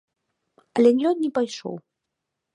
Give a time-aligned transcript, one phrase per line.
[0.77, 1.75] Але ён не пайшоў.